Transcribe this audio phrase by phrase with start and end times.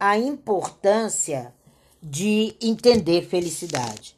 [0.00, 1.52] a importância
[2.02, 4.16] de entender felicidade.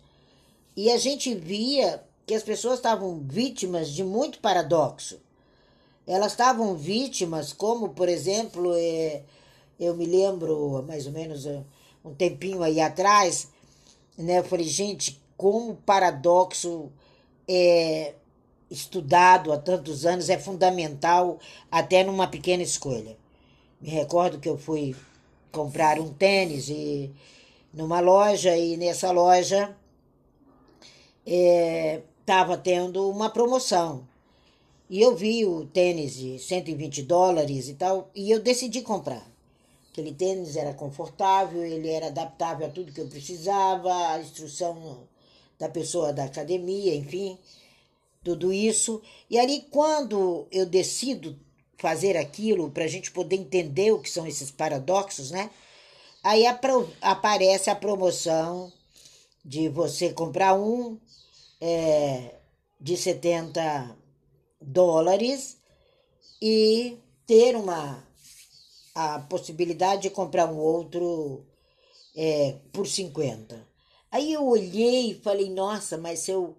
[0.76, 5.20] E a gente via que as pessoas estavam vítimas de muito paradoxo.
[6.06, 9.22] Elas estavam vítimas, como, por exemplo, é,
[9.78, 11.46] eu me lembro, mais ou menos
[12.04, 13.48] um tempinho aí atrás,
[14.16, 16.92] né, eu falei, gente, como paradoxo
[17.48, 18.14] é
[18.70, 21.38] estudado há tantos anos é fundamental
[21.70, 23.16] até numa pequena escolha.
[23.80, 24.94] Me recordo que eu fui
[25.52, 27.12] comprar um tênis e
[27.72, 29.76] numa loja e nessa loja
[31.24, 34.08] estava é, tendo uma promoção.
[34.90, 39.26] E eu vi o tênis de 120 dólares e tal, e eu decidi comprar.
[39.90, 45.06] Aquele tênis era confortável, ele era adaptável a tudo que eu precisava, a instrução
[45.58, 47.38] da pessoa da academia, enfim,
[48.24, 49.00] tudo isso.
[49.30, 51.38] E ali, quando eu decido
[51.82, 55.50] fazer aquilo, para a gente poder entender o que são esses paradoxos, né?
[56.22, 56.44] Aí
[57.00, 58.72] aparece a promoção
[59.44, 60.96] de você comprar um
[61.60, 62.36] é,
[62.80, 63.96] de 70
[64.60, 65.56] dólares
[66.40, 68.06] e ter uma
[68.94, 71.44] a possibilidade de comprar um outro
[72.14, 73.66] é, por 50.
[74.12, 76.54] Aí eu olhei e falei, nossa, mas se eu,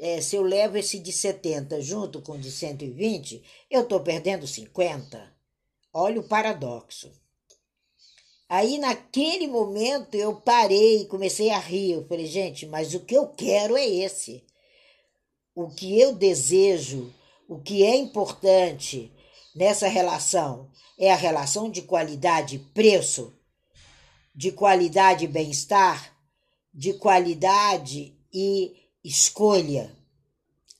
[0.00, 4.46] é, se eu levo esse de 70 junto com o de 120, eu estou perdendo
[4.46, 5.30] 50.
[5.92, 7.12] Olha o paradoxo.
[8.48, 11.92] Aí, naquele momento, eu parei comecei a rir.
[11.92, 14.42] Eu falei, gente, mas o que eu quero é esse.
[15.54, 17.12] O que eu desejo,
[17.46, 19.12] o que é importante
[19.54, 23.34] nessa relação é a relação de qualidade-preço,
[24.34, 26.16] de qualidade bem-estar,
[26.72, 29.94] de qualidade e escolha.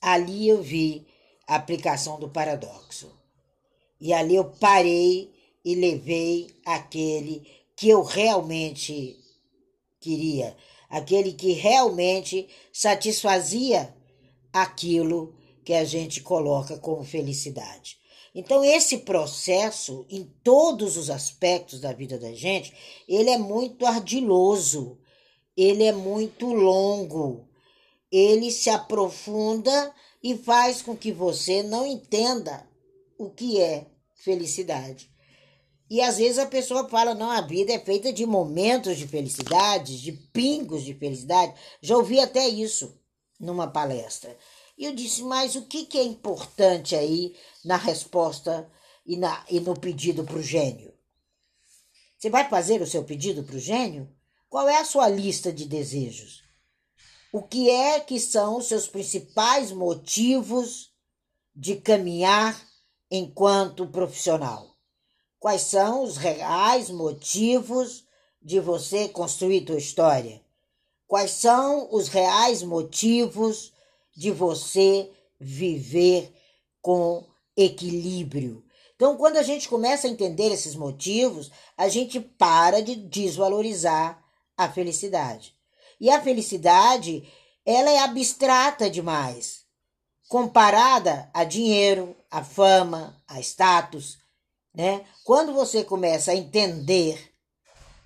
[0.01, 1.07] Ali eu vi
[1.47, 3.11] a aplicação do paradoxo.
[3.99, 5.31] E ali eu parei
[5.63, 9.17] e levei aquele que eu realmente
[9.99, 10.55] queria,
[10.89, 13.93] aquele que realmente satisfazia
[14.51, 17.97] aquilo que a gente coloca como felicidade.
[18.33, 22.73] Então esse processo em todos os aspectos da vida da gente,
[23.07, 24.97] ele é muito ardiloso,
[25.55, 27.47] ele é muito longo.
[28.11, 32.67] Ele se aprofunda e faz com que você não entenda
[33.17, 35.09] o que é felicidade.
[35.89, 40.01] E às vezes a pessoa fala: não, a vida é feita de momentos de felicidade,
[40.01, 41.53] de pingos de felicidade.
[41.81, 42.97] Já ouvi até isso
[43.39, 44.37] numa palestra.
[44.77, 48.71] E eu disse: mas o que, que é importante aí na resposta
[49.05, 50.93] e, na, e no pedido para o gênio?
[52.17, 54.09] Você vai fazer o seu pedido para o gênio?
[54.47, 56.43] Qual é a sua lista de desejos?
[57.33, 60.91] O que é que são os seus principais motivos
[61.55, 62.61] de caminhar
[63.09, 64.75] enquanto profissional?
[65.39, 68.05] Quais são os reais motivos
[68.41, 70.41] de você construir tua história?
[71.07, 73.71] Quais são os reais motivos
[74.13, 75.09] de você
[75.39, 76.33] viver
[76.81, 77.25] com
[77.55, 78.61] equilíbrio?
[78.93, 84.21] Então, quando a gente começa a entender esses motivos, a gente para de desvalorizar
[84.57, 85.55] a felicidade.
[86.01, 87.31] E a felicidade,
[87.63, 89.61] ela é abstrata demais,
[90.27, 94.17] comparada a dinheiro, a fama, a status,
[94.73, 95.05] né?
[95.23, 97.31] Quando você começa a entender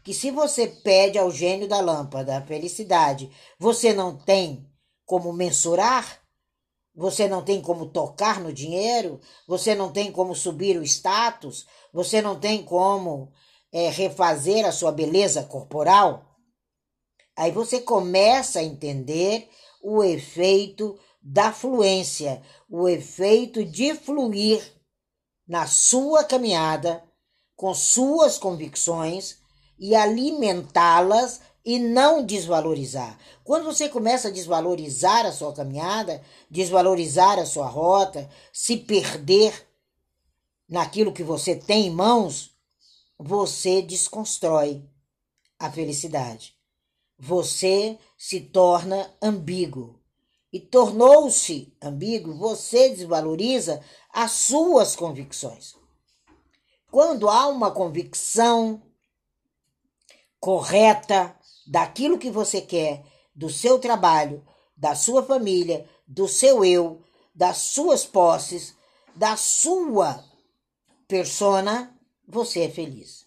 [0.03, 4.69] que se você pede ao gênio da lâmpada a felicidade, você não tem
[5.05, 6.19] como mensurar,
[6.93, 12.21] você não tem como tocar no dinheiro, você não tem como subir o status, você
[12.21, 13.31] não tem como
[13.71, 16.34] é, refazer a sua beleza corporal,
[17.35, 19.49] aí você começa a entender
[19.81, 24.63] o efeito da fluência, o efeito de fluir
[25.47, 27.03] na sua caminhada,
[27.55, 29.37] com suas convicções
[29.79, 33.17] e alimentá-las e não desvalorizar.
[33.43, 39.67] Quando você começa a desvalorizar a sua caminhada, desvalorizar a sua rota, se perder
[40.69, 42.51] naquilo que você tem em mãos,
[43.17, 44.83] você desconstrói
[45.57, 46.54] a felicidade.
[47.17, 49.99] Você se torna ambíguo
[50.51, 53.81] e tornou-se ambíguo, você desvaloriza
[54.11, 55.75] as suas convicções.
[56.91, 58.81] Quando há uma convicção
[60.39, 63.03] correta daquilo que você quer,
[63.35, 64.45] do seu trabalho,
[64.77, 67.01] da sua família, do seu eu,
[67.33, 68.75] das suas posses,
[69.15, 70.23] da sua
[71.07, 71.93] persona,
[72.27, 73.24] você é feliz.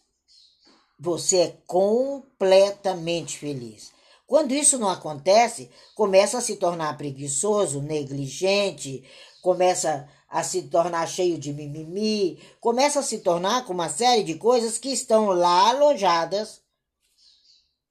[0.98, 3.92] Você é completamente feliz.
[4.26, 9.02] Quando isso não acontece, começa a se tornar preguiçoso, negligente,
[9.40, 14.34] começa a se tornar cheio de mimimi, começa a se tornar com uma série de
[14.34, 16.60] coisas que estão lá alojadas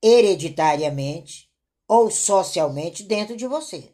[0.03, 1.49] hereditariamente
[1.87, 3.91] ou socialmente dentro de você.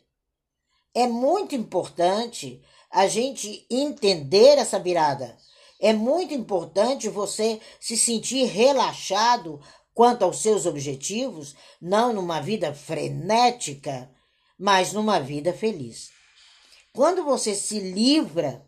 [0.94, 2.62] É muito importante
[2.92, 5.38] a gente entender essa virada.
[5.84, 9.60] É muito importante você se sentir relaxado
[9.94, 14.10] quanto aos seus objetivos, não numa vida frenética,
[14.58, 16.10] mas numa vida feliz.
[16.94, 18.66] Quando você se livra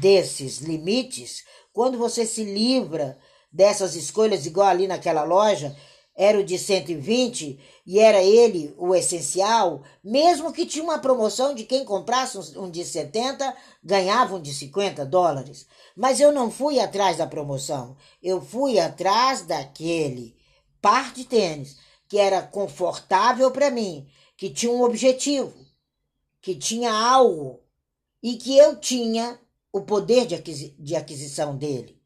[0.00, 3.18] desses limites, quando você se livra
[3.52, 5.76] dessas escolhas, igual ali naquela loja,
[6.16, 11.64] era o de 120 e era ele o essencial, mesmo que tinha uma promoção de
[11.64, 13.54] quem comprasse um de 70
[13.84, 15.66] ganhava um de 50 dólares.
[15.94, 20.34] Mas eu não fui atrás da promoção, eu fui atrás daquele
[20.80, 21.76] par de tênis
[22.08, 25.52] que era confortável para mim, que tinha um objetivo
[26.40, 27.60] que tinha algo
[28.22, 29.38] e que eu tinha
[29.72, 32.00] o poder de, aquisi de aquisição dele.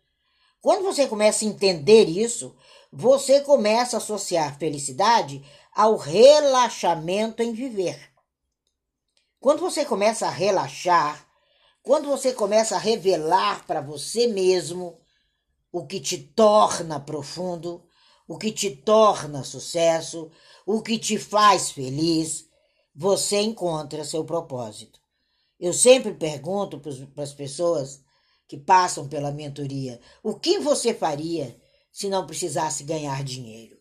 [0.60, 2.56] Quando você começa a entender isso,
[2.92, 5.44] você começa a associar felicidade
[5.74, 8.10] ao relaxamento em viver.
[9.38, 11.26] Quando você começa a relaxar,
[11.82, 15.00] quando você começa a revelar para você mesmo
[15.72, 17.86] o que te torna profundo,
[18.26, 20.30] o que te torna sucesso,
[20.66, 22.46] o que te faz feliz,
[22.94, 25.00] você encontra seu propósito.
[25.58, 28.02] Eu sempre pergunto para as pessoas
[28.48, 31.59] que passam pela mentoria: o que você faria
[31.92, 33.78] se não precisasse ganhar dinheiro?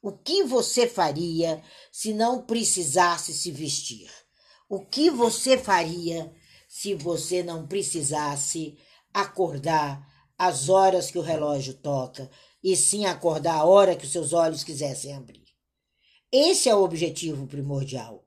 [0.00, 1.62] O que você faria
[1.92, 4.10] se não precisasse se vestir?
[4.68, 6.34] O que você faria
[6.68, 8.76] se você não precisasse
[9.14, 10.04] acordar
[10.36, 12.30] às horas que o relógio toca
[12.64, 15.44] e sim acordar a hora que os seus olhos quisessem abrir?
[16.32, 18.26] Esse é o objetivo primordial.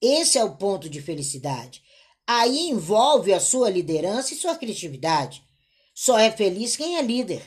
[0.00, 1.82] Esse é o ponto de felicidade.
[2.26, 5.42] Aí envolve a sua liderança e sua criatividade.
[5.94, 7.42] Só é feliz quem é líder.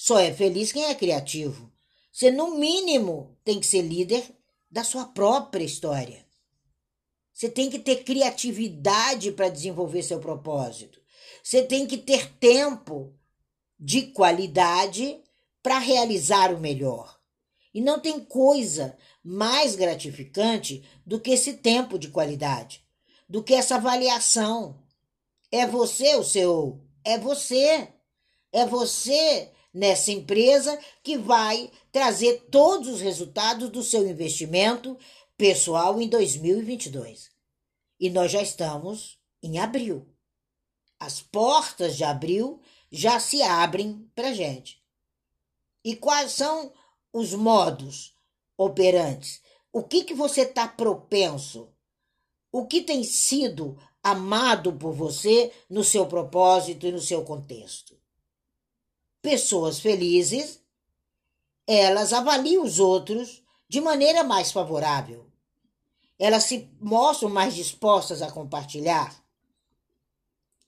[0.00, 1.72] Só é feliz quem é criativo.
[2.12, 4.24] Você, no mínimo, tem que ser líder
[4.70, 6.24] da sua própria história.
[7.34, 11.00] Você tem que ter criatividade para desenvolver seu propósito.
[11.42, 13.12] Você tem que ter tempo
[13.78, 15.20] de qualidade
[15.62, 17.18] para realizar o melhor.
[17.74, 22.84] E não tem coisa mais gratificante do que esse tempo de qualidade,
[23.28, 24.80] do que essa avaliação.
[25.50, 27.88] É você o seu, é você.
[28.52, 34.98] É você nessa empresa que vai trazer todos os resultados do seu investimento
[35.36, 37.30] pessoal em 2022.
[38.00, 40.06] E nós já estamos em abril.
[40.98, 42.60] As portas de abril
[42.90, 44.82] já se abrem para gente.
[45.84, 46.72] E quais são
[47.12, 48.14] os modos
[48.56, 49.40] operantes?
[49.72, 51.72] O que, que você está propenso?
[52.50, 57.96] O que tem sido amado por você no seu propósito e no seu contexto?
[59.20, 60.60] Pessoas felizes,
[61.66, 65.26] elas avaliam os outros de maneira mais favorável.
[66.18, 69.22] Elas se mostram mais dispostas a compartilhar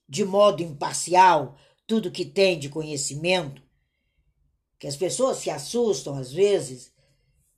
[0.09, 1.57] de modo imparcial
[1.87, 3.63] tudo que tem de conhecimento,
[4.79, 6.93] que as pessoas se assustam às vezes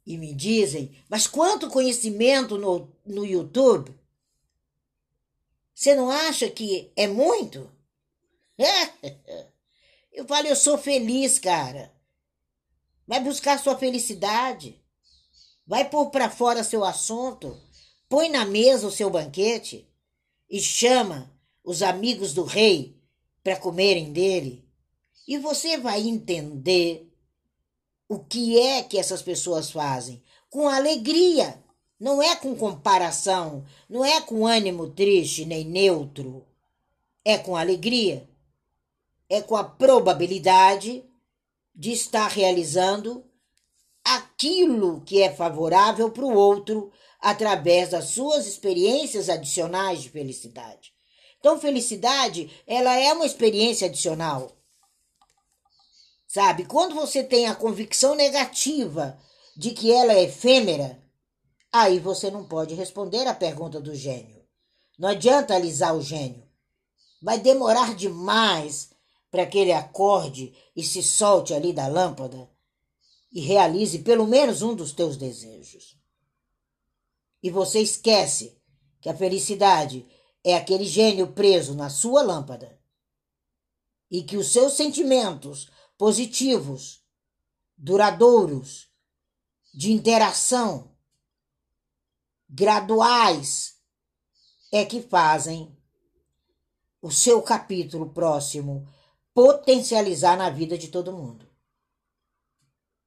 [0.07, 3.95] e me dizem: Mas quanto conhecimento no, no YouTube?
[5.75, 7.71] Você não acha que é muito?
[10.13, 11.93] Eu falo: Eu sou feliz, cara.
[13.07, 14.81] Vai buscar sua felicidade.
[15.67, 17.59] Vai pôr para fora seu assunto.
[18.09, 19.89] Põe na mesa o seu banquete
[20.49, 21.33] e chama
[21.65, 23.01] os amigos do rei
[23.43, 24.69] para comerem dele.
[25.27, 27.11] E você vai entender
[28.09, 30.23] o que é que essas pessoas fazem?
[30.51, 31.63] Com alegria,
[31.99, 36.45] não é com comparação, não é com ânimo triste nem neutro.
[37.25, 38.29] É com alegria.
[39.33, 41.03] É com a probabilidade
[41.75, 43.25] de estar realizando
[44.05, 50.93] aquilo que é favorável para o outro através das suas experiências adicionais de felicidade.
[51.39, 54.53] Então, felicidade, ela é uma experiência adicional.
[56.29, 56.67] Sabe?
[56.67, 59.19] Quando você tem a convicção negativa
[59.57, 61.03] de que ela é efêmera,
[61.73, 64.45] aí você não pode responder à pergunta do gênio.
[64.99, 66.47] Não adianta alisar o gênio.
[67.23, 68.92] Vai demorar demais
[69.33, 72.51] para que ele acorde e se solte ali da lâmpada
[73.33, 75.99] e realize pelo menos um dos teus desejos.
[77.43, 78.61] E você esquece
[79.01, 80.07] que a felicidade
[80.45, 82.79] é aquele gênio preso na sua lâmpada
[84.11, 87.03] e que os seus sentimentos positivos,
[87.75, 88.91] duradouros,
[89.73, 90.95] de interação,
[92.47, 93.79] graduais,
[94.71, 95.75] é que fazem
[97.01, 98.87] o seu capítulo próximo
[99.35, 101.49] potencializar na vida de todo mundo.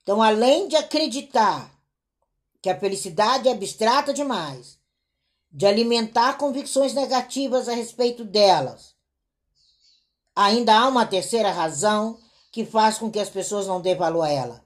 [0.02, 1.72] Então, além de acreditar
[2.62, 4.80] que a felicidade é abstrata demais,
[5.52, 8.96] de alimentar convicções negativas a respeito delas,
[10.36, 12.20] ainda há uma terceira razão
[12.52, 14.66] que faz com que as pessoas não dêem valor a ela.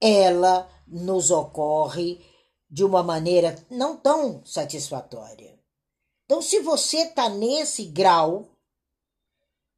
[0.00, 2.24] Ela nos ocorre
[2.70, 5.58] de uma maneira não tão satisfatória.
[6.24, 8.51] Então, se você está nesse grau,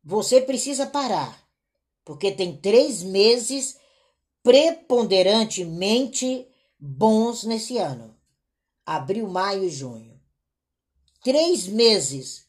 [0.05, 1.43] você precisa parar,
[2.05, 3.77] porque tem três meses
[4.43, 6.47] preponderantemente
[6.79, 8.15] bons nesse ano
[8.85, 10.21] abril, maio e junho.
[11.23, 12.45] Três meses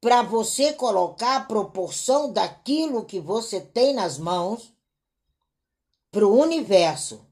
[0.00, 4.72] para você colocar a proporção daquilo que você tem nas mãos
[6.10, 7.26] para o universo,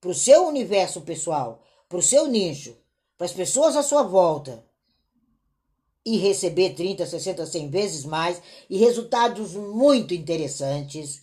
[0.00, 2.76] para o seu universo pessoal, para o seu nicho,
[3.16, 4.64] para as pessoas à sua volta
[6.04, 11.22] e receber 30, 60, 100 vezes mais e resultados muito interessantes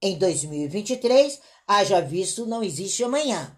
[0.00, 3.56] em 2023, haja visto não existe amanhã.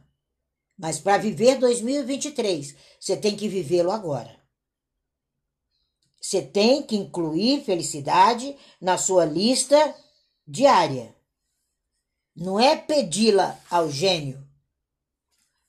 [0.77, 4.43] Mas para viver 2023, você tem que vivê-lo agora.
[6.21, 9.95] Você tem que incluir felicidade na sua lista
[10.47, 11.15] diária.
[12.35, 14.43] Não é pedi-la ao gênio,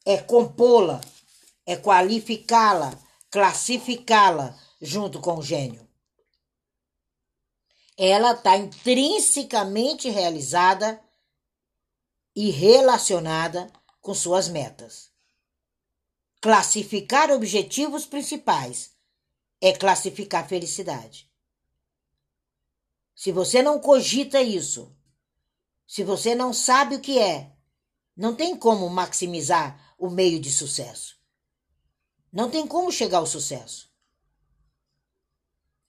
[0.06, 1.00] é compô-la,
[1.66, 2.98] é qualificá-la,
[3.30, 5.88] classificá-la junto com o gênio.
[7.98, 11.02] Ela está intrinsecamente realizada
[12.36, 15.10] e relacionada com suas metas.
[16.42, 18.92] Classificar objetivos principais
[19.62, 21.32] é classificar felicidade.
[23.16, 24.94] Se você não cogita isso,
[25.88, 27.56] se você não sabe o que é,
[28.16, 31.18] não tem como maximizar o meio de sucesso.
[32.32, 33.90] Não tem como chegar ao sucesso.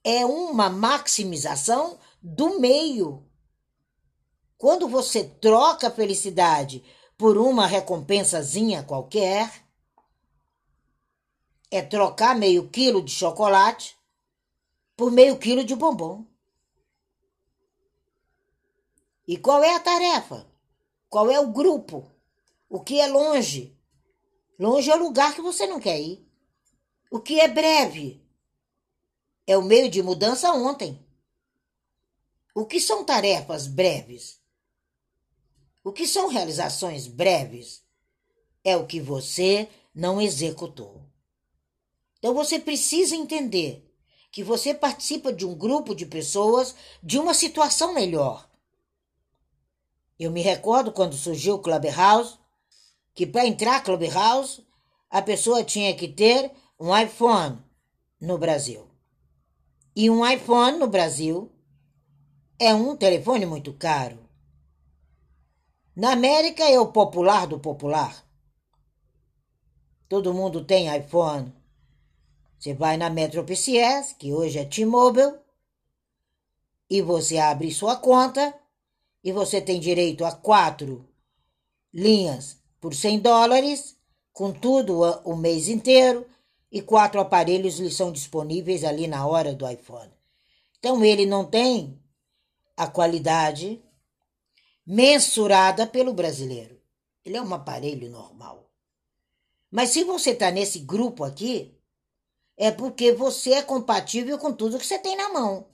[0.09, 3.29] É uma maximização do meio.
[4.57, 6.81] Quando você troca a felicidade
[7.17, 9.67] por uma recompensazinha qualquer,
[11.69, 13.97] é trocar meio quilo de chocolate
[14.95, 16.25] por meio quilo de bombom.
[19.27, 20.47] E qual é a tarefa?
[21.09, 22.09] Qual é o grupo?
[22.69, 23.77] O que é longe?
[24.57, 26.25] Longe é o lugar que você não quer ir.
[27.11, 28.25] O que é breve?
[29.47, 30.99] É o meio de mudança ontem.
[32.53, 34.41] O que são tarefas breves?
[35.85, 37.81] O que são realizações breves?
[38.61, 41.01] É o que você não executou.
[42.19, 43.89] Então você precisa entender
[44.31, 48.49] que você participa de um grupo de pessoas de uma situação melhor.
[50.19, 52.37] Eu me recordo quando surgiu o Clubhouse,
[53.13, 54.61] que para entrar Clubhouse
[55.09, 57.63] a pessoa tinha que ter um iPhone
[58.19, 58.86] no Brasil.
[59.99, 61.51] E um iPhone no Brasil
[62.59, 64.19] é um telefone muito caro.
[65.95, 68.23] Na América é o popular do popular.
[70.07, 71.51] Todo mundo tem iPhone.
[72.59, 75.33] Você vai na Metro PCS, que hoje é T-Mobile,
[76.87, 78.53] e você abre sua conta
[79.23, 81.09] e você tem direito a quatro
[81.91, 83.97] linhas por 100 dólares,
[84.31, 86.23] com tudo o mês inteiro,
[86.71, 90.11] e quatro aparelhos lhe são disponíveis ali na hora do iPhone.
[90.79, 92.01] Então ele não tem
[92.75, 93.81] a qualidade
[94.85, 96.79] mensurada pelo brasileiro.
[97.25, 98.69] Ele é um aparelho normal.
[99.69, 101.77] Mas se você está nesse grupo aqui,
[102.55, 105.67] é porque você é compatível com tudo que você tem na mão.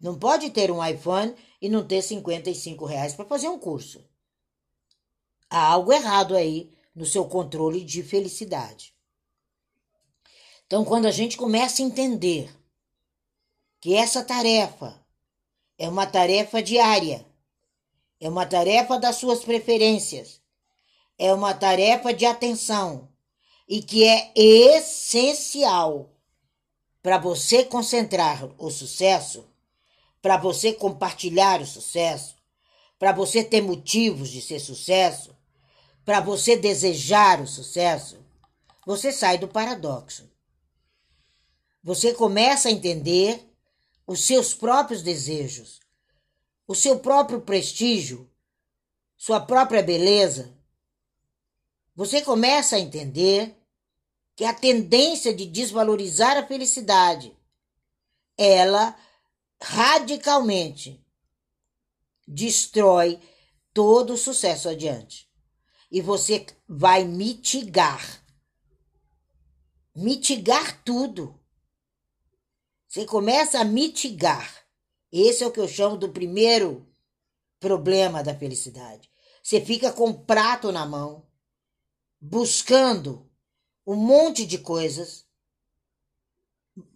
[0.00, 4.06] Não pode ter um iPhone e não ter 55 reais para fazer um curso.
[5.50, 8.93] Há algo errado aí no seu controle de felicidade.
[10.66, 12.50] Então, quando a gente começa a entender
[13.80, 14.98] que essa tarefa
[15.78, 17.26] é uma tarefa diária.
[18.20, 20.40] É uma tarefa das suas preferências.
[21.18, 23.08] É uma tarefa de atenção
[23.68, 26.10] e que é essencial
[27.02, 29.44] para você concentrar o sucesso,
[30.22, 32.36] para você compartilhar o sucesso,
[32.98, 35.36] para você ter motivos de ser sucesso,
[36.04, 38.18] para você desejar o sucesso,
[38.86, 40.33] você sai do paradoxo.
[41.84, 43.46] Você começa a entender
[44.06, 45.80] os seus próprios desejos,
[46.66, 48.30] o seu próprio prestígio,
[49.18, 50.56] sua própria beleza,
[51.94, 53.54] você começa a entender
[54.34, 57.36] que a tendência de desvalorizar a felicidade,
[58.34, 58.98] ela
[59.62, 61.04] radicalmente
[62.26, 63.20] destrói
[63.74, 65.30] todo o sucesso adiante.
[65.90, 68.24] E você vai mitigar.
[69.94, 71.43] Mitigar tudo
[72.94, 74.64] Você começa a mitigar.
[75.10, 76.86] Esse é o que eu chamo do primeiro
[77.58, 79.10] problema da felicidade.
[79.42, 81.26] Você fica com o prato na mão,
[82.20, 83.28] buscando
[83.84, 85.26] um monte de coisas,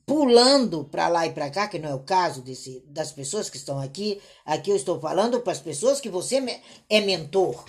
[0.07, 3.57] pulando para lá e para cá, que não é o caso desse, das pessoas que
[3.57, 4.23] estão aqui.
[4.45, 7.65] Aqui eu estou falando para as pessoas que você é mentor.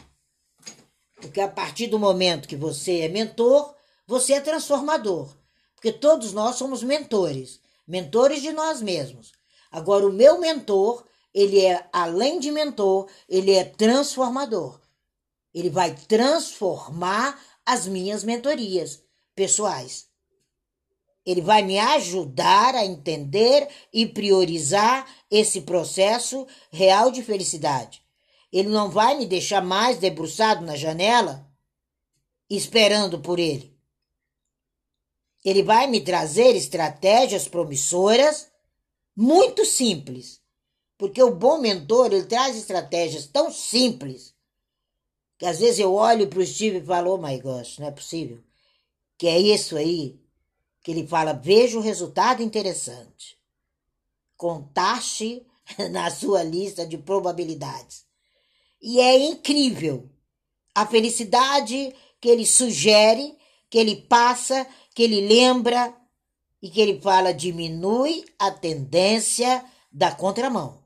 [1.15, 3.74] Porque a partir do momento que você é mentor,
[4.05, 5.36] você é transformador.
[5.74, 7.58] Porque todos nós somos mentores,
[7.89, 9.31] mentores de nós mesmos.
[9.72, 14.79] Agora, o meu mentor, ele é, além de mentor, ele é transformador.
[15.53, 19.03] Ele vai transformar as minhas mentorias
[19.36, 20.08] pessoais.
[21.25, 28.03] Ele vai me ajudar a entender e priorizar esse processo real de felicidade.
[28.51, 31.48] Ele não vai me deixar mais debruçado na janela
[32.50, 33.78] esperando por ele.
[35.43, 38.50] Ele vai me trazer estratégias promissoras
[39.15, 40.41] muito simples.
[40.98, 44.34] Porque o bom mentor, ele traz estratégias tão simples
[45.38, 47.91] que às vezes eu olho para o Steve e falo, oh my gosh, não é
[47.91, 48.43] possível.
[49.17, 50.19] Que é isso aí
[50.84, 53.38] que ele fala, veja o resultado interessante.
[54.36, 55.46] Contaste
[55.91, 58.05] na sua lista de probabilidades.
[58.81, 60.10] E é incrível
[60.74, 63.38] a felicidade que ele sugere,
[63.69, 64.67] que ele passa,
[64.99, 65.95] que ele lembra
[66.61, 70.83] e que ele fala diminui a tendência da contramão.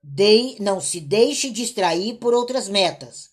[0.00, 3.32] De, não se deixe distrair por outras metas.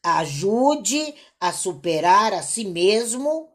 [0.00, 3.50] Ajude a superar a si mesmo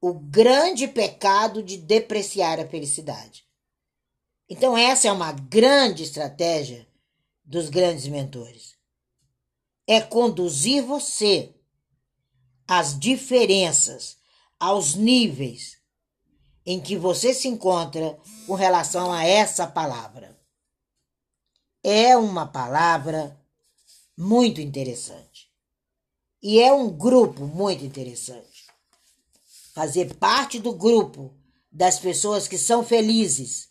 [0.00, 3.44] o grande pecado de depreciar a felicidade.
[4.48, 6.86] Então, essa é uma grande estratégia
[7.44, 8.76] dos grandes mentores.
[9.84, 11.55] É conduzir você
[12.66, 14.16] às diferenças,
[14.58, 15.76] aos níveis
[16.64, 20.36] em que você se encontra com relação a essa palavra.
[21.82, 23.40] É uma palavra
[24.16, 25.48] muito interessante.
[26.42, 28.66] E é um grupo muito interessante.
[29.72, 31.32] Fazer parte do grupo
[31.70, 33.68] das pessoas que são felizes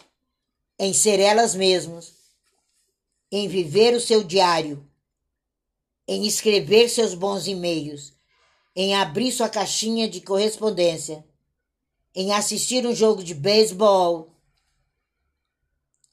[0.79, 2.13] em ser elas mesmas,
[3.31, 4.89] em viver o seu diário,
[6.07, 8.14] em escrever seus bons e-mails,
[8.75, 11.25] em abrir sua caixinha de correspondência,
[12.13, 14.29] em assistir um jogo de beisebol,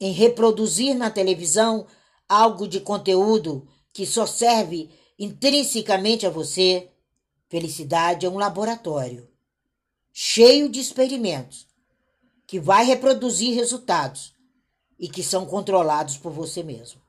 [0.01, 1.87] em reproduzir na televisão
[2.29, 6.89] algo de conteúdo que só serve intrinsecamente a você.
[7.49, 9.29] Felicidade é um laboratório
[10.13, 11.67] cheio de experimentos
[12.47, 14.35] que vai reproduzir resultados
[14.99, 17.01] e que são controlados por você mesmo.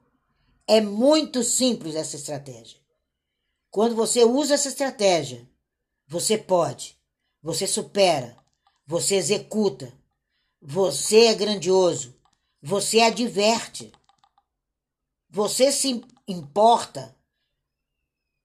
[0.66, 2.83] É muito simples essa estratégia.
[3.74, 5.50] Quando você usa essa estratégia,
[6.08, 6.96] você pode,
[7.42, 8.38] você supera,
[8.86, 9.92] você executa,
[10.62, 12.16] você é grandioso,
[12.62, 13.92] você adverte,
[15.28, 17.18] você se importa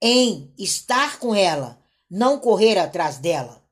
[0.00, 3.62] em estar com ela, não correr atrás dela.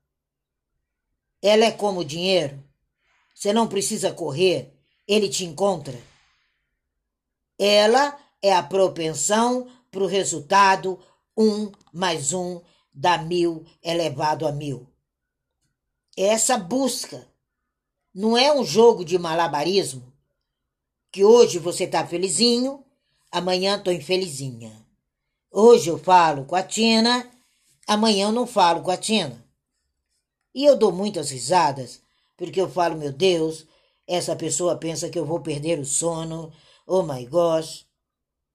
[1.40, 2.62] Ela é como dinheiro.
[3.34, 4.74] Você não precisa correr,
[5.08, 5.98] ele te encontra.
[7.58, 11.02] Ela é a propensão para o resultado
[11.36, 12.60] um mais um
[12.92, 14.86] dá mil elevado a mil.
[16.16, 17.26] Essa busca
[18.14, 20.10] não é um jogo de malabarismo
[21.12, 22.84] que hoje você está felizinho,
[23.30, 24.86] amanhã estou infelizinha.
[25.50, 27.30] Hoje eu falo com a Tina,
[27.86, 29.44] amanhã eu não falo com a Tina.
[30.54, 32.00] E eu dou muitas risadas,
[32.36, 33.66] porque eu falo, meu Deus,
[34.06, 36.52] essa pessoa pensa que eu vou perder o sono,
[36.86, 37.86] oh my gosh,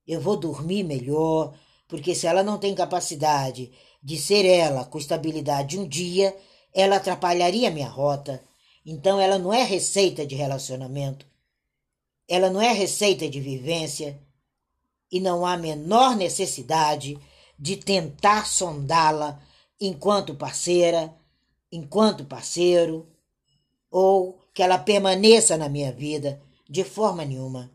[0.08, 1.54] eu vou dormir melhor,
[1.92, 3.70] porque se ela não tem capacidade
[4.02, 6.34] de ser ela com estabilidade um dia,
[6.74, 8.42] ela atrapalharia minha rota.
[8.86, 11.28] Então ela não é receita de relacionamento.
[12.30, 14.18] Ela não é receita de vivência
[15.12, 17.20] e não há menor necessidade
[17.60, 19.42] de tentar sondá-la
[19.78, 21.14] enquanto parceira,
[21.70, 23.06] enquanto parceiro,
[23.92, 27.70] ou que ela permaneça na minha vida de forma nenhuma.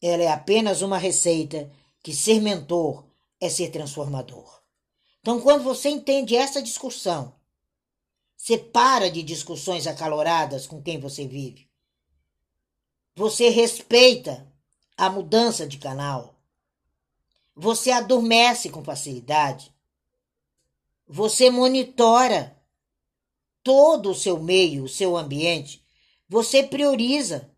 [0.00, 1.70] Ela é apenas uma receita
[2.02, 3.04] que ser mentor
[3.40, 4.62] é ser transformador.
[5.20, 7.34] Então, quando você entende essa discussão,
[8.36, 11.68] você para de discussões acaloradas com quem você vive.
[13.14, 14.46] Você respeita
[14.96, 16.40] a mudança de canal.
[17.54, 19.74] Você adormece com facilidade.
[21.06, 22.56] Você monitora
[23.62, 25.84] todo o seu meio, o seu ambiente.
[26.28, 27.50] Você prioriza.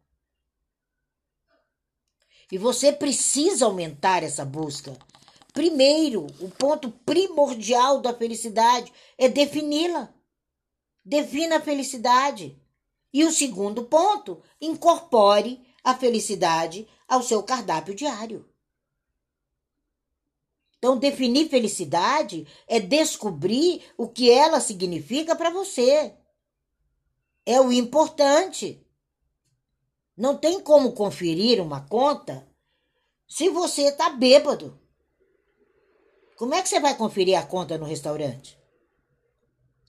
[2.51, 4.97] E você precisa aumentar essa busca.
[5.53, 10.13] Primeiro, o ponto primordial da felicidade é defini-la.
[11.05, 12.61] defina a felicidade.
[13.13, 18.49] E o segundo ponto, incorpore a felicidade ao seu cardápio diário.
[20.79, 26.15] Então, definir felicidade é descobrir o que ela significa para você.
[27.45, 28.87] É o importante.
[30.21, 32.47] Não tem como conferir uma conta
[33.27, 34.79] se você está bêbado.
[36.37, 38.61] Como é que você vai conferir a conta no restaurante?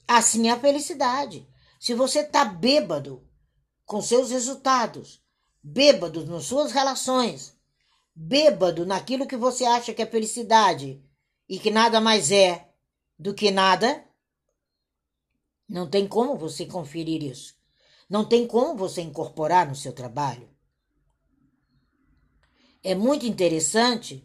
[0.07, 1.45] Assim é a felicidade.
[1.81, 3.27] Se você está bêbado
[3.85, 5.21] com seus resultados,
[5.61, 7.53] bêbado nas suas relações,
[8.15, 11.03] bêbado naquilo que você acha que é felicidade
[11.49, 12.69] e que nada mais é
[13.19, 14.01] do que nada,
[15.67, 17.60] não tem como você conferir isso.
[18.11, 20.49] Não tem como você incorporar no seu trabalho.
[22.83, 24.21] É muito interessante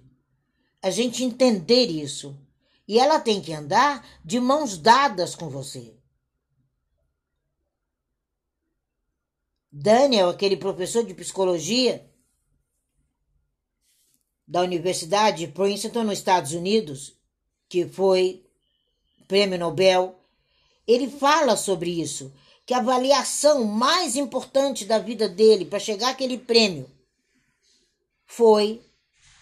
[0.83, 2.37] a gente entender isso.
[2.88, 5.96] E ela tem que andar de mãos dadas com você.
[9.70, 12.12] Daniel, aquele professor de psicologia,
[14.49, 17.16] da Universidade de Princeton, nos Estados Unidos,
[17.68, 18.44] que foi
[19.29, 20.18] prêmio Nobel,
[20.88, 22.33] ele fala sobre isso,
[22.66, 26.90] que a avaliação mais importante da vida dele para chegar àquele prêmio
[28.26, 28.83] foi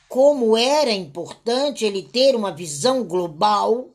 [0.08, 3.90] como era importante ele ter uma visão global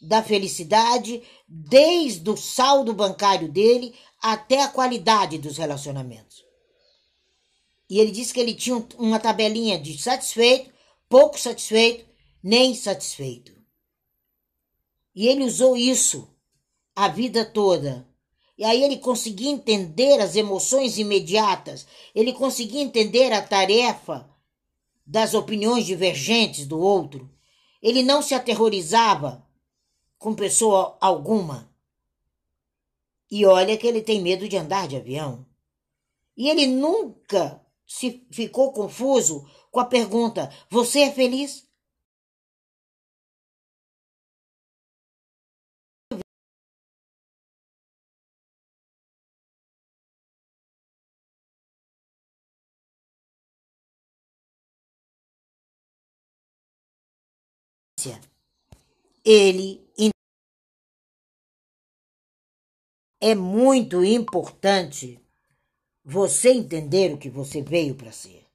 [0.00, 6.44] da felicidade, desde o saldo bancário dele até a qualidade dos relacionamentos.
[7.90, 10.72] E ele disse que ele tinha uma tabelinha de satisfeito,
[11.08, 12.06] pouco satisfeito,
[12.42, 13.52] nem satisfeito.
[15.14, 16.28] E ele usou isso
[16.94, 18.06] a vida toda.
[18.58, 24.28] E aí ele conseguia entender as emoções imediatas, ele conseguia entender a tarefa
[25.06, 27.30] das opiniões divergentes do outro.
[27.82, 29.46] Ele não se aterrorizava
[30.18, 31.70] com pessoa alguma.
[33.30, 35.46] E olha que ele tem medo de andar de avião.
[36.36, 41.65] E ele nunca se ficou confuso com a pergunta: Você é feliz?
[59.28, 59.84] Ele
[63.20, 65.20] é muito importante
[66.04, 68.46] você entender o que você veio para ser.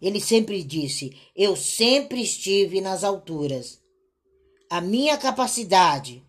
[0.00, 3.82] Ele sempre disse: Eu sempre estive nas alturas.
[4.70, 6.24] A minha capacidade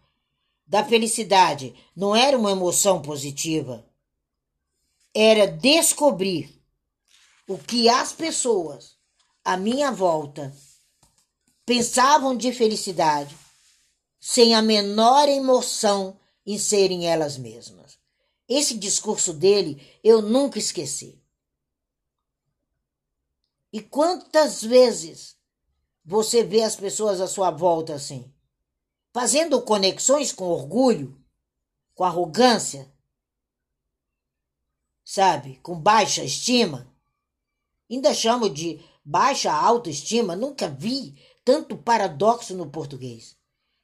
[0.66, 3.86] da felicidade não era uma emoção positiva,
[5.14, 6.60] era descobrir
[7.48, 8.98] o que as pessoas
[9.44, 10.52] à minha volta
[11.65, 13.36] pensavam de felicidade
[14.19, 17.97] sem a menor emoção em serem elas mesmas.
[18.47, 21.19] Esse discurso dele eu nunca esqueci.
[23.73, 25.36] E quantas vezes
[26.04, 28.32] você vê as pessoas à sua volta assim,
[29.12, 31.19] fazendo conexões com orgulho,
[31.95, 32.93] com arrogância,
[35.04, 36.93] sabe, com baixa estima?
[37.89, 41.15] Ainda chamo de baixa autoestima, nunca vi
[41.46, 43.38] tanto paradoxo no português.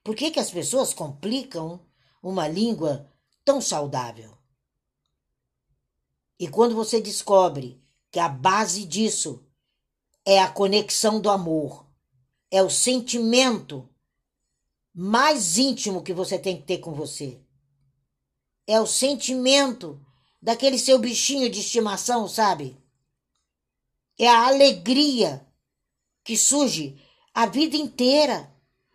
[0.04, 1.80] Por que, que as pessoas complicam
[2.22, 3.08] uma língua
[3.46, 4.36] tão saudável?
[6.40, 9.46] E quando você descobre que a base disso
[10.26, 11.86] é a conexão do amor,
[12.50, 13.88] é o sentimento
[14.94, 17.40] mais íntimo que você tem que ter com você,
[18.66, 20.04] é o sentimento
[20.42, 22.76] daquele seu bichinho de estimação, sabe?
[24.18, 25.48] É a alegria
[26.24, 27.00] que surge
[27.34, 28.50] a vida inteira.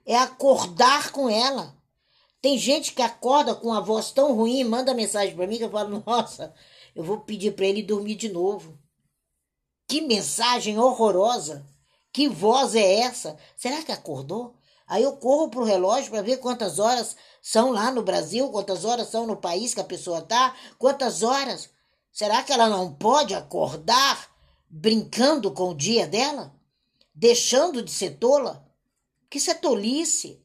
[0.08, 1.76] É acordar com ela.
[2.40, 5.70] Tem gente que acorda com a voz tão ruim, manda mensagem para mim que eu
[5.70, 6.54] falo: Nossa,
[6.94, 8.78] eu vou pedir para ele dormir de novo.
[9.88, 11.66] Que mensagem horrorosa!
[12.12, 13.36] Que voz é essa?
[13.56, 14.54] Será que acordou?
[14.86, 19.08] Aí eu corro pro relógio para ver quantas horas são lá no Brasil, quantas horas
[19.08, 21.68] são no país que a pessoa tá, quantas horas.
[22.12, 24.30] Será que ela não pode acordar
[24.70, 26.55] brincando com o dia dela?
[27.18, 28.70] Deixando de ser tola?
[29.30, 30.44] Que isso é tolice.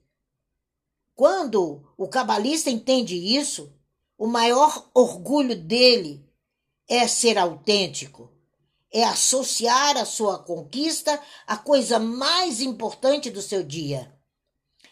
[1.14, 3.76] Quando o cabalista entende isso,
[4.18, 6.26] o maior orgulho dele
[6.88, 8.32] é ser autêntico,
[8.90, 14.18] é associar a sua conquista à coisa mais importante do seu dia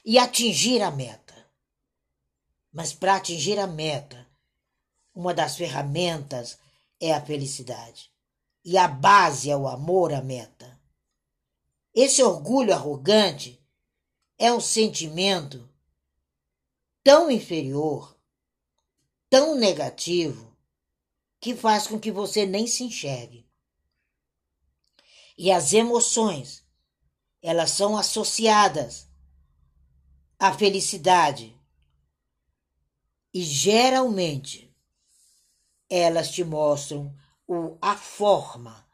[0.03, 1.49] e atingir a meta.
[2.73, 4.27] Mas para atingir a meta,
[5.15, 6.59] uma das ferramentas
[6.99, 8.11] é a felicidade
[8.65, 10.78] e a base é o amor à meta.
[11.93, 13.61] Esse orgulho arrogante
[14.37, 15.69] é um sentimento
[17.03, 18.19] tão inferior
[19.29, 20.57] tão negativo
[21.39, 23.47] que faz com que você nem se enxergue.
[25.37, 26.65] E as emoções,
[27.41, 29.07] elas são associadas
[30.37, 31.57] à felicidade.
[33.33, 34.75] E geralmente
[35.89, 37.15] elas te mostram
[37.47, 38.87] o, a forma,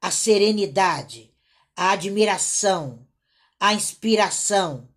[0.00, 1.33] a serenidade,
[1.76, 3.06] a admiração,
[3.58, 4.88] a inspiração,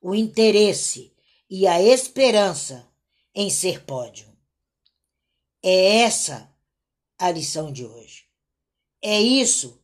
[0.00, 1.14] o interesse
[1.48, 2.88] e a esperança
[3.34, 4.32] em ser pódio.
[5.62, 6.52] É essa
[7.18, 8.26] a lição de hoje.
[9.00, 9.82] É isso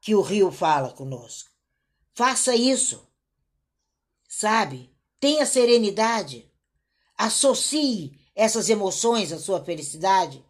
[0.00, 1.50] que o Rio fala conosco.
[2.14, 3.08] Faça isso.
[4.28, 4.92] Sabe?
[5.20, 6.50] Tenha serenidade.
[7.16, 10.44] Associe essas emoções à sua felicidade.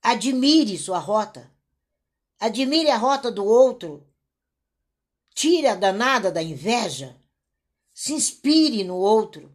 [0.00, 1.52] Admire sua rota.
[2.38, 4.06] Admire a rota do outro.
[5.34, 7.16] Tire a danada da inveja.
[7.92, 9.52] Se inspire no outro.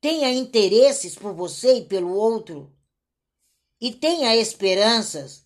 [0.00, 2.74] Tenha interesses por você e pelo outro.
[3.80, 5.44] E tenha esperanças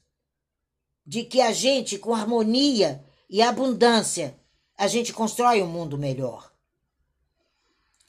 [1.06, 4.38] de que a gente, com harmonia e abundância,
[4.76, 6.52] a gente constrói um mundo melhor.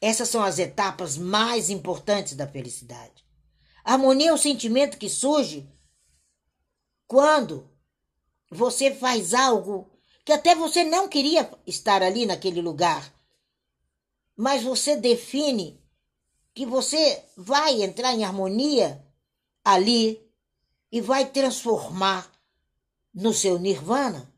[0.02, 3.26] Essas são as etapas mais importantes da felicidade.
[3.84, 5.72] Harmonia é o sentimento que surge
[7.08, 7.69] quando
[8.50, 9.90] você faz algo
[10.26, 13.14] que até você não queria estar ali naquele lugar,
[14.36, 15.80] mas você define
[16.54, 19.06] que você vai entrar em harmonia
[19.64, 20.22] ali
[20.92, 22.32] e vai transformar
[23.14, 24.34] no seu nirvana,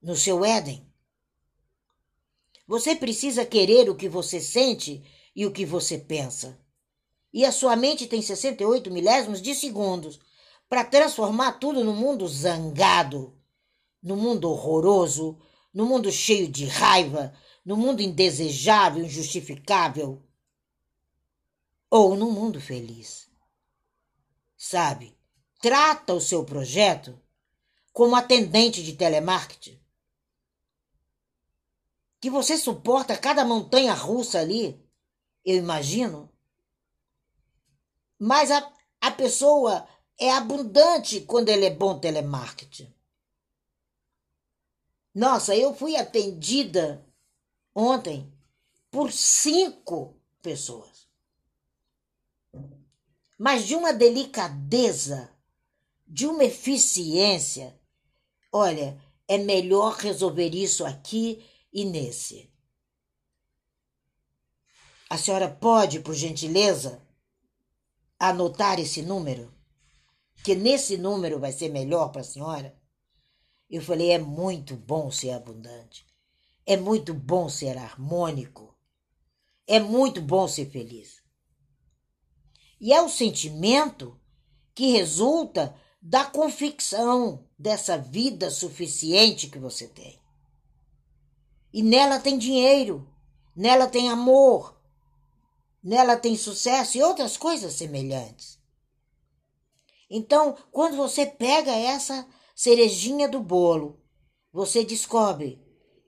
[0.00, 0.86] no seu Éden.
[2.66, 5.02] Você precisa querer o que você sente
[5.34, 6.58] e o que você pensa.
[7.32, 10.20] E a sua mente tem 68 milésimos de segundos
[10.68, 13.39] para transformar tudo no mundo zangado,
[14.02, 15.38] no mundo horroroso,
[15.72, 17.34] no mundo cheio de raiva,
[17.64, 20.22] no mundo indesejável, injustificável,
[21.90, 23.28] ou no mundo feliz.
[24.56, 25.16] Sabe,
[25.60, 27.20] trata o seu projeto
[27.92, 29.80] como atendente de telemarketing.
[32.20, 34.80] Que você suporta cada montanha russa ali,
[35.44, 36.30] eu imagino.
[38.18, 42.94] Mas a, a pessoa é abundante quando ele é bom telemarketing.
[45.14, 47.04] Nossa, eu fui atendida
[47.74, 48.32] ontem
[48.90, 51.08] por cinco pessoas.
[53.38, 55.30] Mas de uma delicadeza,
[56.06, 57.80] de uma eficiência,
[58.52, 62.50] Olha, é melhor resolver isso aqui e nesse.
[65.08, 67.00] A senhora pode, por gentileza,
[68.18, 69.52] anotar esse número?
[70.42, 72.74] Que nesse número vai ser melhor para a senhora?
[73.70, 76.04] Eu falei: é muito bom ser abundante.
[76.66, 78.76] É muito bom ser harmônico.
[79.66, 81.22] É muito bom ser feliz.
[82.80, 84.18] E é o sentimento
[84.74, 90.18] que resulta da convicção dessa vida suficiente que você tem.
[91.72, 93.06] E nela tem dinheiro,
[93.54, 94.80] nela tem amor,
[95.82, 98.58] nela tem sucesso e outras coisas semelhantes.
[100.08, 104.02] Então, quando você pega essa cerejinha do bolo,
[104.52, 105.62] você descobre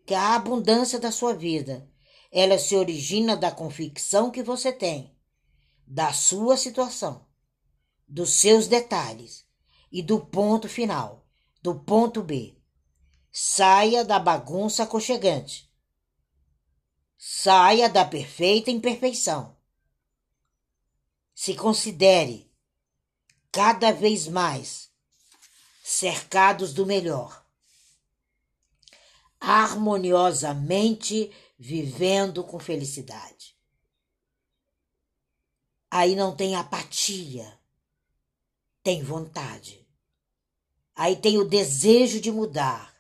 [0.07, 1.89] que a abundância da sua vida,
[2.31, 5.17] ela se origina da convicção que você tem,
[5.87, 7.27] da sua situação,
[8.09, 9.47] dos seus detalhes
[9.91, 11.27] e do ponto final,
[11.63, 12.57] do ponto B.
[13.31, 15.71] Saia da bagunça aconchegante.
[17.17, 19.57] Saia da perfeita imperfeição.
[21.35, 22.53] Se considere
[23.51, 24.92] cada vez mais
[25.93, 27.45] cercados do melhor,
[29.39, 33.55] harmoniosamente vivendo com felicidade.
[35.91, 37.61] Aí não tem apatia,
[38.83, 39.87] tem vontade.
[40.95, 42.97] Aí tem o desejo de mudar.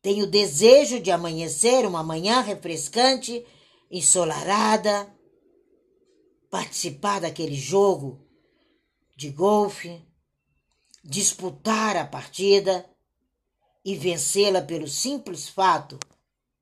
[0.00, 3.46] Tem o desejo de amanhecer uma manhã refrescante,
[3.90, 5.14] ensolarada,
[6.48, 8.26] participar daquele jogo
[9.14, 10.09] de golfe,
[11.02, 12.88] disputar a partida
[13.84, 15.98] e vencê-la pelo simples fato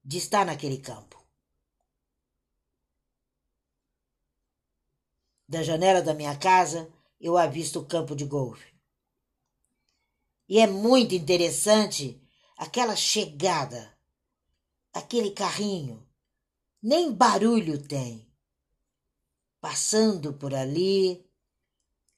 [0.04, 1.18] de estar naquele campo.
[5.48, 8.74] Da janela da minha casa, eu avisto o campo de golfe.
[10.48, 12.20] E é muito interessante
[12.56, 13.96] aquela chegada,
[14.92, 16.06] aquele carrinho,
[16.82, 18.26] nem barulho tem,
[19.60, 21.28] passando por ali,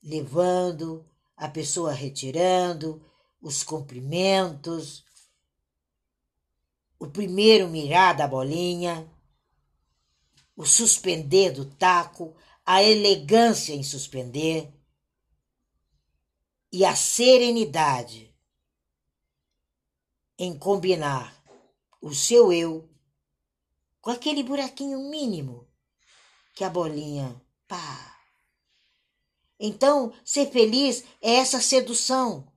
[0.02, 1.10] levando,
[1.40, 3.03] a pessoa retirando,
[3.40, 5.03] os cumprimentos,
[6.98, 9.11] o primeiro mirar da bolinha,
[10.55, 14.70] o suspender do taco, a elegância em suspender
[16.70, 18.31] e a serenidade
[20.38, 21.42] em combinar
[22.03, 22.87] o seu eu
[23.98, 25.66] com aquele buraquinho mínimo
[26.55, 28.10] que a bolinha pá.
[29.62, 32.51] Então, ser feliz é essa sedução.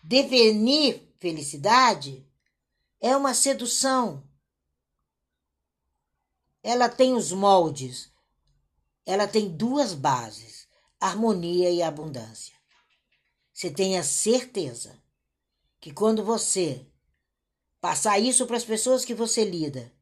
[0.00, 2.24] Devenir felicidade
[3.00, 4.22] é uma sedução.
[6.62, 8.12] Ela tem os moldes.
[9.04, 10.68] Ela tem duas bases:
[11.00, 12.54] harmonia e abundância.
[13.52, 15.02] Você tenha certeza
[15.80, 16.86] que quando você
[17.80, 19.92] passar isso para as pessoas que você lida,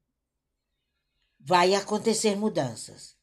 [1.40, 3.21] vai acontecer mudanças.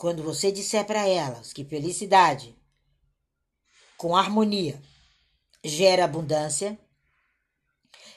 [0.00, 2.56] Quando você disser para elas que felicidade
[3.98, 4.80] com harmonia
[5.62, 6.80] gera abundância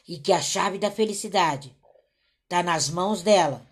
[0.08, 1.78] e que a chave da felicidade
[2.43, 3.67] está nas mãos dela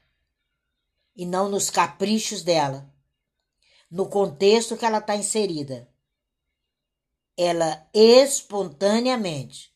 [1.16, 2.94] e não nos caprichos dela,
[3.90, 5.90] no contexto que ela está inserida,
[7.38, 9.74] ela espontaneamente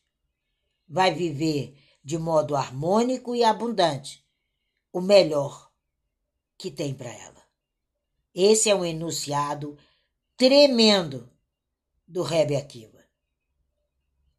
[0.86, 4.22] vai viver de modo harmônico e abundante
[4.92, 5.72] o melhor
[6.58, 7.35] que tem para ela.
[8.38, 9.78] Esse é um enunciado
[10.36, 11.32] tremendo
[12.06, 13.02] do Rebbe Akiva.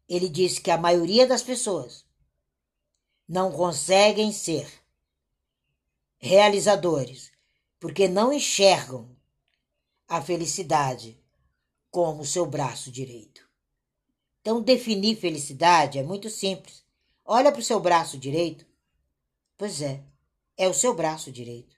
[0.08, 2.06] Ele disse que a maioria das pessoas
[3.28, 4.72] não conseguem ser
[6.16, 7.32] realizadores
[7.80, 9.16] porque não enxergam
[10.06, 11.20] a felicidade
[11.90, 13.50] como seu braço direito.
[14.40, 16.84] Então, definir felicidade é muito simples.
[17.24, 18.64] Olha para o seu braço direito.
[19.56, 20.04] Pois é,
[20.56, 21.76] é o seu braço direito.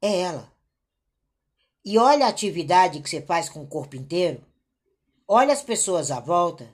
[0.00, 0.59] É ela.
[1.84, 4.44] E olha a atividade que você faz com o corpo inteiro.
[5.26, 6.72] Olha as pessoas à volta.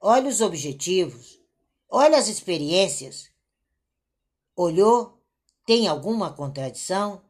[0.00, 1.40] Olha os objetivos.
[1.88, 3.30] Olha as experiências.
[4.54, 5.20] Olhou?
[5.66, 7.22] Tem alguma contradição?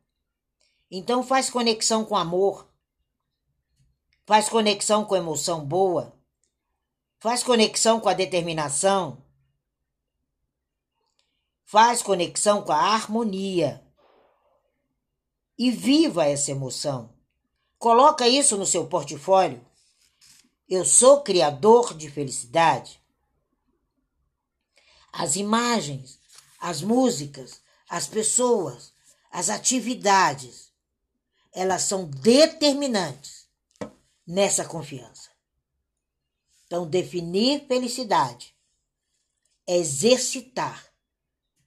[0.90, 2.68] Então faz conexão com amor.
[4.26, 6.18] Faz conexão com emoção boa
[7.18, 9.18] faz conexão com a determinação,
[11.64, 13.84] faz conexão com a harmonia
[15.58, 17.12] e viva essa emoção.
[17.78, 19.64] Coloca isso no seu portfólio.
[20.68, 23.02] Eu sou criador de felicidade.
[25.12, 26.18] As imagens,
[26.60, 28.92] as músicas, as pessoas,
[29.30, 30.70] as atividades,
[31.52, 33.48] elas são determinantes
[34.26, 35.30] nessa confiança.
[36.66, 38.54] Então, definir felicidade
[39.66, 40.86] é exercitar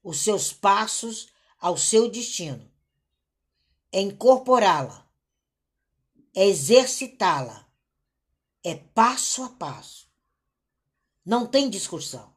[0.04, 2.71] os seus passos ao seu destino,
[3.92, 5.10] é incorporá-la,
[6.36, 7.68] é exercitá-la,
[8.64, 10.10] é passo a passo.
[11.26, 12.36] Não tem discussão.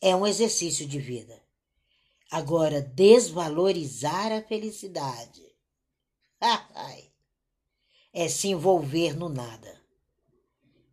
[0.00, 1.42] É um exercício de vida.
[2.30, 5.44] Agora, desvalorizar a felicidade
[8.12, 9.84] é se envolver no nada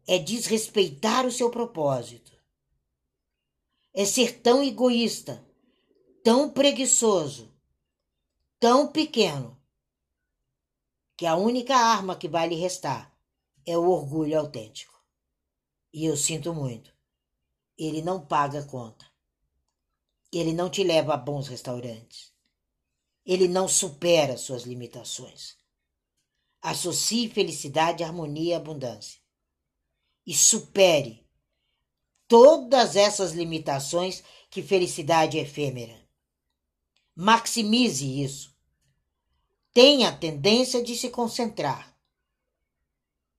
[0.07, 2.31] é desrespeitar o seu propósito.
[3.93, 5.41] É ser tão egoísta,
[6.23, 7.53] tão preguiçoso,
[8.59, 9.57] tão pequeno,
[11.21, 13.15] que a única arma que vai lhe restar
[13.63, 14.99] é o orgulho autêntico.
[15.93, 16.91] E eu sinto muito.
[17.77, 19.05] Ele não paga conta.
[20.33, 22.33] Ele não te leva a bons restaurantes.
[23.23, 25.55] Ele não supera suas limitações.
[26.59, 29.21] Associe felicidade, harmonia e abundância
[30.25, 31.23] e supere
[32.27, 36.03] todas essas limitações que felicidade é efêmera.
[37.15, 38.59] Maximize isso.
[39.73, 41.95] Tenha a tendência de se concentrar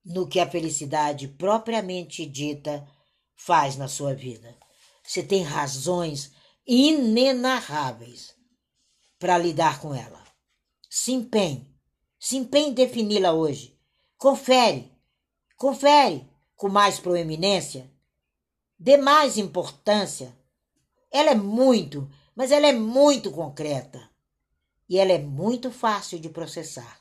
[0.05, 2.89] no que a felicidade propriamente dita
[3.37, 4.57] faz na sua vida.
[5.03, 6.33] Você tem razões
[6.67, 8.35] inenarráveis
[9.19, 10.23] para lidar com ela.
[10.89, 11.71] Se empenhe,
[12.19, 13.79] se empenhe em defini-la hoje.
[14.17, 14.91] Confere,
[15.57, 17.91] confere com mais proeminência,
[18.79, 20.35] dê mais importância.
[21.11, 24.12] Ela é muito, mas ela é muito concreta.
[24.89, 27.01] E ela é muito fácil de processar.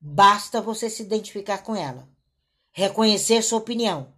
[0.00, 2.08] Basta você se identificar com ela,
[2.70, 4.12] reconhecer sua opinião,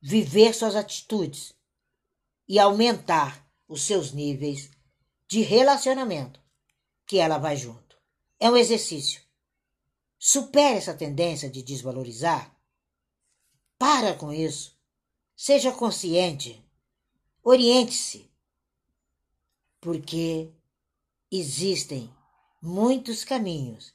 [0.00, 1.52] viver suas atitudes
[2.48, 4.70] e aumentar os seus níveis
[5.26, 6.40] de relacionamento
[7.06, 7.96] que ela vai junto.
[8.38, 9.22] É um exercício.
[10.18, 12.54] Supere essa tendência de desvalorizar
[13.78, 14.78] para com isso.
[15.34, 16.62] Seja consciente.
[17.42, 18.30] Oriente-se.
[19.80, 20.52] Porque
[21.30, 22.12] existem
[22.60, 23.94] muitos caminhos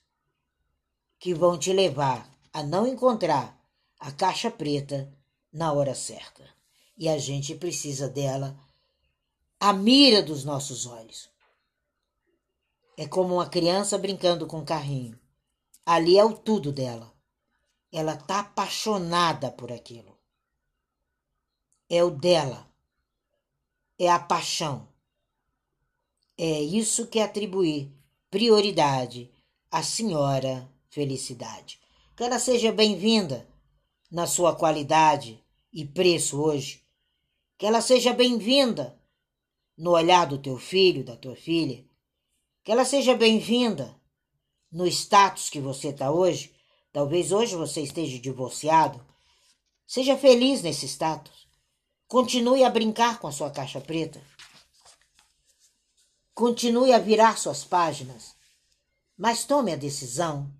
[1.19, 3.59] que vão te levar a não encontrar
[3.99, 5.11] a caixa preta
[5.51, 6.43] na hora certa.
[6.97, 8.57] E a gente precisa dela
[9.59, 11.29] à mira dos nossos olhos.
[12.97, 15.19] É como uma criança brincando com um carrinho.
[15.85, 17.13] Ali é o tudo dela.
[17.91, 20.17] Ela tá apaixonada por aquilo.
[21.89, 22.65] É o dela.
[23.99, 24.87] É a paixão.
[26.37, 27.89] É isso que é atribuir
[28.29, 29.31] prioridade
[29.71, 31.79] à senhora felicidade.
[32.13, 33.47] Que ela seja bem-vinda
[34.11, 36.83] na sua qualidade e preço hoje.
[37.57, 38.99] Que ela seja bem-vinda
[39.77, 41.85] no olhar do teu filho, da tua filha.
[42.65, 43.95] Que ela seja bem-vinda
[44.69, 46.53] no status que você está hoje.
[46.91, 49.01] Talvez hoje você esteja divorciado.
[49.87, 51.47] Seja feliz nesse status.
[52.09, 54.21] Continue a brincar com a sua caixa preta.
[56.35, 58.35] Continue a virar suas páginas.
[59.17, 60.53] Mas tome a decisão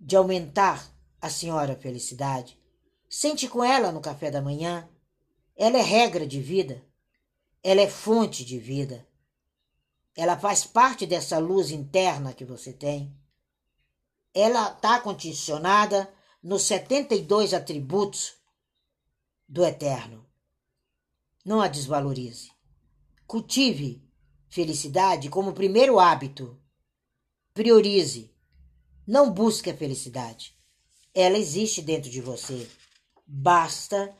[0.00, 0.84] de aumentar
[1.20, 2.58] a senhora felicidade.
[3.08, 4.88] Sente com ela no café da manhã.
[5.54, 6.84] Ela é regra de vida.
[7.62, 9.06] Ela é fonte de vida.
[10.16, 13.16] Ela faz parte dessa luz interna que você tem.
[14.34, 16.12] Ela está condicionada
[16.42, 18.34] nos 72 atributos
[19.48, 20.26] do Eterno.
[21.44, 22.50] Não a desvalorize.
[23.24, 24.03] Cultive
[24.54, 26.56] felicidade como primeiro hábito.
[27.52, 28.30] Priorize.
[29.04, 30.56] Não busque a felicidade.
[31.12, 32.70] Ela existe dentro de você.
[33.26, 34.16] Basta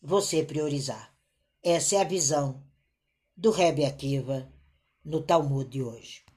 [0.00, 1.14] você priorizar.
[1.62, 2.64] Essa é a visão
[3.36, 4.50] do Rebbe Akiva
[5.04, 6.24] no Talmud de hoje.